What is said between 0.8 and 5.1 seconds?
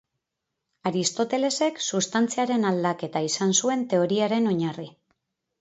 Aristotelesek substantziaren aldaketa izan zuen teoriaren oinarri.